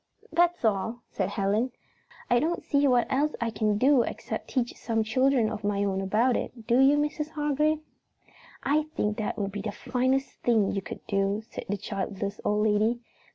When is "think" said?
8.95-9.17